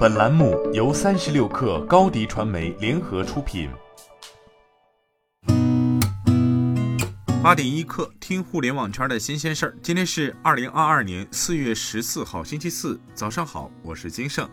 [0.00, 3.68] 本栏目由三十六氪高低传媒联合出品。
[7.42, 9.76] 八点一刻，听互联网圈的新鲜事儿。
[9.82, 14.48] 今天是二零二二年四月十四号，星期四，早上好，我是金盛。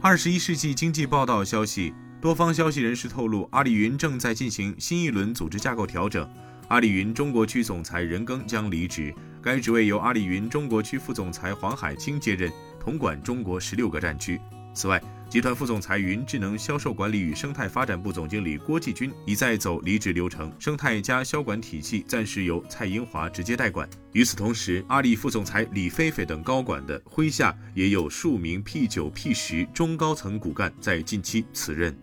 [0.00, 6.24] 二十一世纪经济报道消息，多方消息人士透露，阿里云正在进行新一轮组织架构调整，
[6.68, 9.12] 阿里云中国区总裁任庚将离职，
[9.42, 12.48] 该职位由阿里云中国区副总裁黄海清接任。
[12.84, 14.38] 统管中国十六个战区。
[14.74, 23.88] 此外，集团副总裁、云智能销售管理与生态发展部总经理郭继军已在走离职流程，生态加销管体系暂时由蔡英华直接代管。
[24.12, 31.96] 与此同时，阿里副总裁李飞飞等高管的麾下也有数名 P 九、P 十中高层骨干在近期辞任。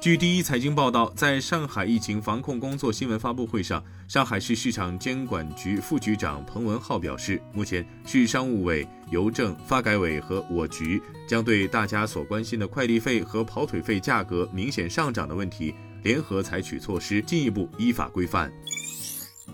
[0.00, 18.52] 据第一财经报道，在上海疫情防控工作新闻发布会上，上海市市场监管局副局长彭文浩表示，目前市商务委、邮政、发改委和我局将对大家所关心的快递费和跑腿费价格明显上涨的问题，联合采取措施，进一步依法规范。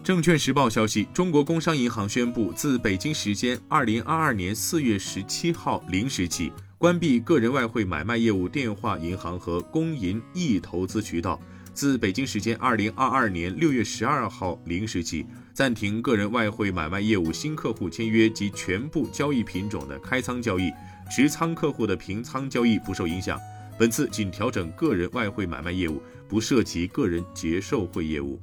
[0.03, 6.51] 证券时报消息，中国工商银行宣布，自北京时间二零二二年四月十七号零时起。
[6.79, 11.39] 关闭个人外汇买卖业务电话银行和公银易投资渠道。
[11.73, 20.71] 自北京时间二零二二年六月十二号零时起，暂停个人外汇买卖业务新客户签约及全部交易品种的开仓交易，
[21.11, 23.39] 持仓客户的平仓交易不受影响。
[23.79, 28.39] 本次仅调整个人外汇买卖业务，不涉及个人结售汇业务。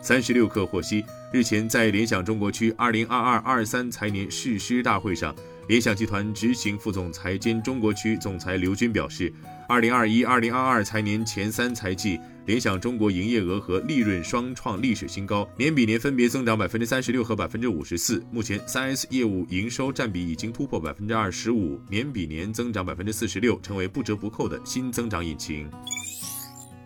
[0.00, 5.34] 三十六氪获悉，日前在联想中国区二零二二二三财年誓师大会上。
[5.68, 9.30] 联想集团执行副总裁兼中国区总裁刘军表示，
[9.68, 18.24] 二零二一、二零二二财年前三财季，联想中国营业额和利润双创历史新高，年比年分别增长百分之三十六和百分之五十四。
[18.32, 25.68] 目前，三 S 业务营收占比已经突破百分之二十五，年比年增长百分之四十六，成为不折不扣的新增长引擎。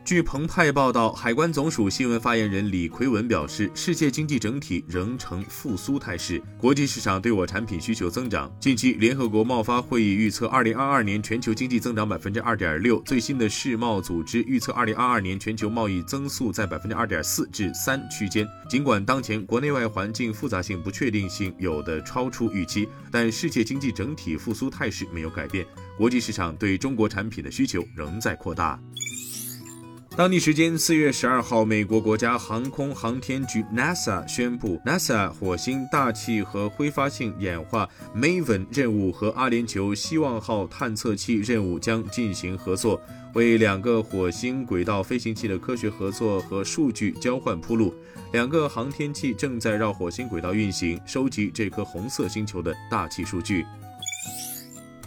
[0.05, 8.53] 据澎湃报道，海关总署新闻发言人李奎文表示，世界经济整体仍呈复苏态势，国际市场对我产品需求增长。
[8.59, 18.47] 近期，联合国贸发会议预测，二零二二年全球经济增长百分之二点六，最新的世贸组织预测，二零二二年全球贸易增速在百分之二点四至三区间。
[18.69, 25.65] 尽管当前国内外环境复杂性、不确定性有的超出预期，但世界经济整体复苏态势没有改变，
[25.97, 28.79] 国际市场对中国产品的需求仍在扩大。
[30.15, 43.01] 当地时间四月十二号，美国国家航空航天局 NASA 宣布，NASA 火星大气和挥发性演化 MAVEN 任务和阿联酋希望号探测器任务将进行合作，
[43.33, 47.95] 为两个火星轨道飞行器的科学合作和数据交换铺路。
[48.35, 53.65] 两个航天器正在绕火星轨道运行，收集这颗红色星球的大气数据。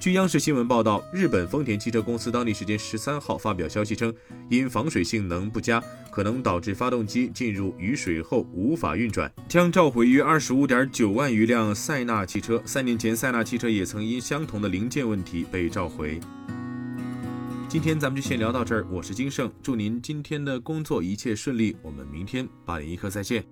[0.06, 4.14] 据央视新闻报道，日本丰田汽车公司当地时间十三号发表消息称，
[4.52, 12.62] 因防水性能不佳，可能导致发动机进入雨水后无法运转，将召回约二十五点九万余辆塞纳汽车。
[12.68, 16.20] 三年前，塞纳汽车也曾因相同的零件问题被召回。
[17.68, 23.44] 今天咱们就先聊到这儿，我是金盛，祝您今天的工作一切顺利，我们明天八点一刻再见。